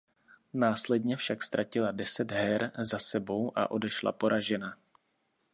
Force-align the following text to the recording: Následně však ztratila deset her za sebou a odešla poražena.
Následně 0.53 1.15
však 1.15 1.43
ztratila 1.43 1.91
deset 1.91 2.31
her 2.31 2.71
za 2.79 2.99
sebou 2.99 3.57
a 3.57 3.71
odešla 3.71 4.11
poražena. 4.11 4.77